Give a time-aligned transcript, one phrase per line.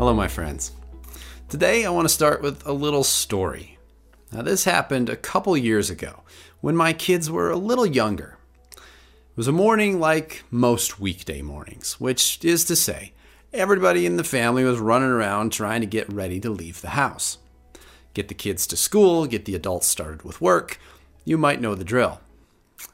[0.00, 0.72] Hello, my friends.
[1.50, 3.76] Today I want to start with a little story.
[4.32, 6.22] Now, this happened a couple years ago
[6.62, 8.38] when my kids were a little younger.
[8.74, 13.12] It was a morning like most weekday mornings, which is to say,
[13.52, 17.36] everybody in the family was running around trying to get ready to leave the house.
[18.14, 20.80] Get the kids to school, get the adults started with work.
[21.26, 22.22] You might know the drill.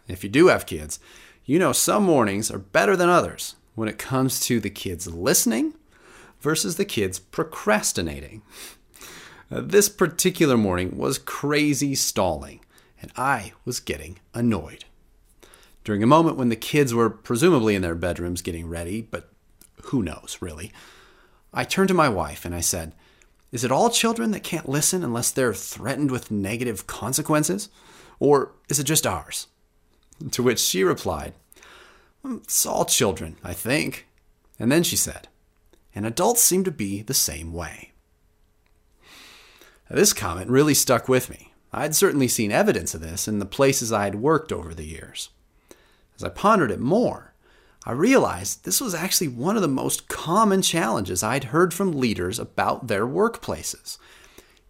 [0.09, 0.99] If you do have kids,
[1.45, 5.75] you know some mornings are better than others when it comes to the kids listening
[6.47, 8.41] versus the kids procrastinating.
[9.51, 12.61] This particular morning was crazy stalling,
[13.03, 14.85] and I was getting annoyed.
[15.83, 19.29] During a moment when the kids were presumably in their bedrooms getting ready, but
[19.87, 20.73] who knows, really,
[21.53, 22.93] I turned to my wife and I said,
[23.51, 27.71] Is it all children that can't listen unless they're threatened with negative consequences?
[28.21, 29.49] Or is it just ours?
[30.31, 31.33] To which she replied,
[32.25, 34.07] It's all children, I think.
[34.61, 35.27] And then she said,
[35.97, 37.93] and adults seem to be the same way.
[39.91, 41.55] This comment really stuck with me.
[41.73, 45.31] I'd certainly seen evidence of this in the places I had worked over the years.
[46.15, 47.35] As I pondered it more,
[47.85, 52.39] I realized this was actually one of the most common challenges I'd heard from leaders
[52.39, 53.97] about their workplaces,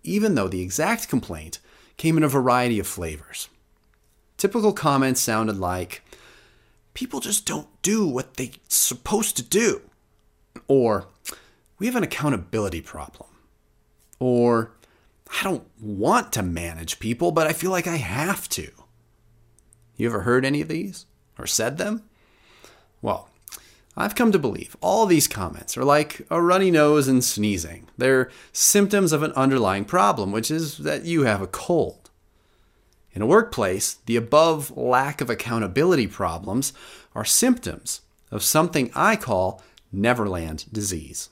[0.04, 1.58] even though the exact complaint
[1.96, 3.48] came in a variety of flavors.
[4.36, 6.02] Typical comments sounded like,
[6.94, 9.82] People just don't do what they're supposed to do.
[10.68, 11.06] Or,
[11.78, 13.28] we have an accountability problem.
[14.18, 14.72] Or,
[15.28, 18.70] I don't want to manage people, but I feel like I have to.
[19.96, 21.06] You ever heard any of these
[21.38, 22.02] or said them?
[23.02, 23.28] Well,
[23.96, 27.88] I've come to believe all these comments are like a runny nose and sneezing.
[27.96, 32.10] They're symptoms of an underlying problem, which is that you have a cold.
[33.12, 36.74] In a workplace, the above lack of accountability problems
[37.14, 41.30] are symptoms of something I call Neverland disease.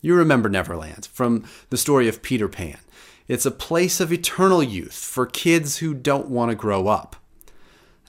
[0.00, 2.78] You remember Neverland from the story of Peter Pan.
[3.28, 7.16] It's a place of eternal youth for kids who don't want to grow up.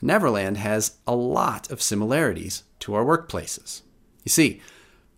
[0.02, 3.82] Neverland has a lot of similarities to our workplaces.
[4.24, 4.62] You see,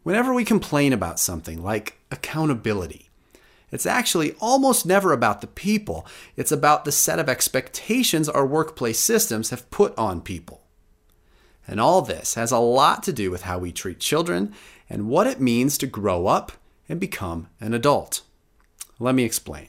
[0.04, 3.10] whenever we complain about something like accountability,
[3.72, 9.00] it's actually almost never about the people, it's about the set of expectations our workplace
[9.00, 10.64] systems have put on people.
[11.70, 14.56] And all this has a lot to do with how we treat children
[14.90, 16.52] and what it means to grow up
[16.90, 18.24] and become an adult.
[18.98, 19.68] Let me explain.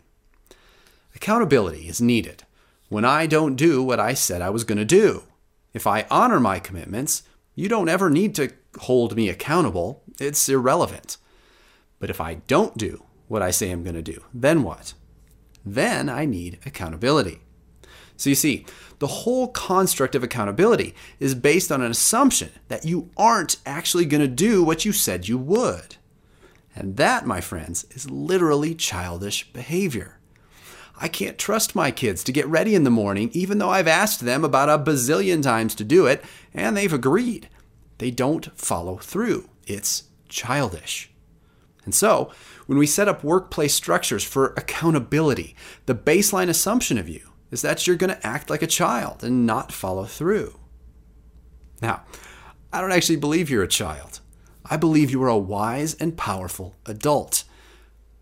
[1.15, 2.44] Accountability is needed
[2.88, 5.25] when I don't do what I said I was going to do.
[5.75, 7.22] If I honor my commitments,
[7.55, 10.03] you don't ever need to hold me accountable.
[10.19, 11.19] It's irrelevant.
[11.99, 14.94] But if I don't do what I say I'm going to do, then what?
[15.67, 17.43] Then I need accountability.
[18.20, 18.66] So you see,
[18.98, 24.20] the whole construct of accountability is based on an assumption that you aren't actually going
[24.20, 25.97] to do what you said you would.
[26.76, 30.19] And that, my friends, is literally childish behavior.
[31.00, 34.20] I can't trust my kids to get ready in the morning, even though I've asked
[34.20, 37.48] them about a bazillion times to do it, and they've agreed.
[37.97, 39.48] They don't follow through.
[39.66, 41.10] It's childish.
[41.87, 42.31] And so,
[42.66, 45.56] when we set up workplace structures for accountability,
[45.87, 49.47] the baseline assumption of you is that you're going to act like a child and
[49.47, 50.59] not follow through.
[51.83, 52.03] Now,
[52.72, 54.21] I don't actually believe you're a child.
[54.65, 57.44] I believe you are a wise and powerful adult.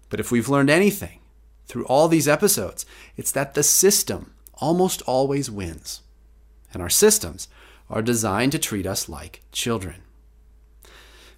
[0.09, 1.21] But if we've learned anything
[1.67, 6.03] through all these episodes, it's that the system almost always wins.
[6.73, 7.49] And our systems
[7.91, 10.03] are designed to treat us like children.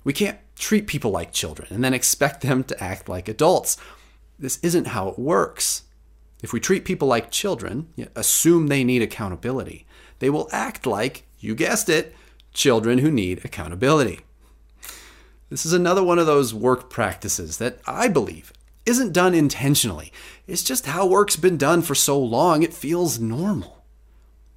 [0.05, 3.77] We can't treat people like children and then expect them to act like adults.
[4.39, 5.83] This isn't how it works.
[6.43, 9.87] If we treat people like children, assume they need accountability,
[10.19, 12.15] they will act like, you guessed it,
[12.53, 14.21] children who need accountability.
[15.51, 18.53] This is another one of those work practices that I believe
[18.87, 20.13] isn't done intentionally.
[20.47, 23.85] It's just how work's been done for so long, it feels normal.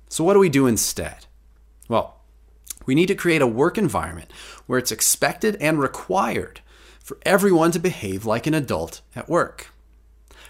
[0.07, 1.25] So, what do we do instead?
[1.89, 2.21] Well,
[2.85, 4.31] we need to create a work environment
[4.65, 6.61] where it's expected and required
[6.99, 9.72] for everyone to behave like an adult at work.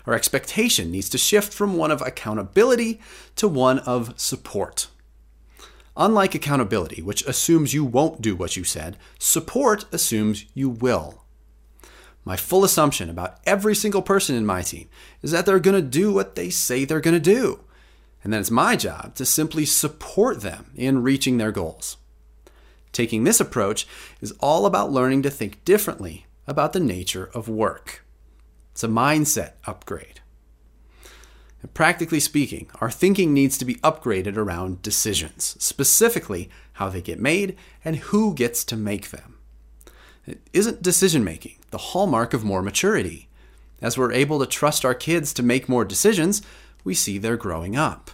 [0.06, 3.00] Our expectation needs to shift from one of accountability
[3.36, 4.88] to one of support.
[5.96, 11.24] Unlike accountability, which assumes you won't do what you said, support assumes you will.
[12.26, 14.90] My full assumption about every single person in my team
[15.22, 17.60] is that they're going to do what they say they're going to do.
[18.24, 21.98] And then it's my job to simply support them in reaching their goals.
[22.94, 23.86] Taking this approach
[24.22, 28.03] is all about learning to think differently about the nature of work.
[28.74, 30.20] It's a mindset upgrade.
[31.62, 37.20] And practically speaking, our thinking needs to be upgraded around decisions, specifically how they get
[37.20, 37.56] made
[37.86, 39.38] and who gets to make them.
[40.52, 43.30] Isn't decision making the hallmark of more maturity?
[43.82, 46.42] As we're able to trust our kids to make more decisions,
[46.84, 48.10] we see they're growing up.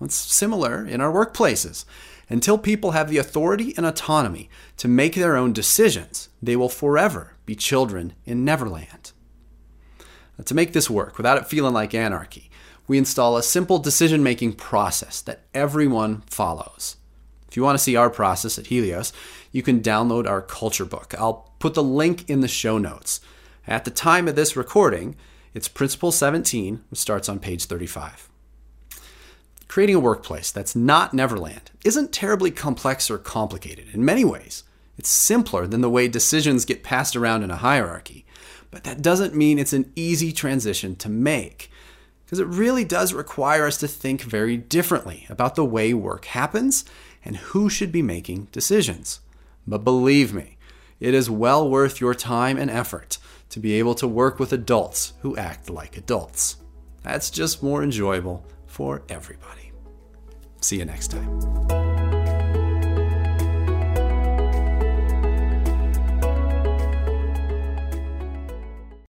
[0.00, 1.84] It's similar in our workplaces.
[2.28, 7.34] Until people have the authority and autonomy to make their own decisions, they will forever
[7.44, 9.12] be children in Neverland.
[10.44, 12.50] To make this work without it feeling like anarchy,
[12.88, 16.96] we install a simple decision making process that everyone follows.
[17.48, 19.12] If you want to see our process at Helios,
[19.52, 21.14] you can download our culture book.
[21.18, 23.20] I'll put the link in the show notes.
[23.66, 25.16] At the time of this recording,
[25.52, 28.28] it's Principle 17, which starts on page 35.
[29.68, 33.88] Creating a workplace that's not Neverland isn't terribly complex or complicated.
[33.92, 34.64] In many ways,
[35.00, 38.26] it's simpler than the way decisions get passed around in a hierarchy.
[38.70, 41.70] But that doesn't mean it's an easy transition to make,
[42.22, 46.84] because it really does require us to think very differently about the way work happens
[47.24, 49.20] and who should be making decisions.
[49.66, 50.58] But believe me,
[51.00, 53.16] it is well worth your time and effort
[53.48, 56.56] to be able to work with adults who act like adults.
[57.02, 59.72] That's just more enjoyable for everybody.
[60.60, 61.79] See you next time.